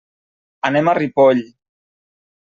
Anem 0.69 0.87
a 0.91 0.95
Ripoll. 0.99 1.43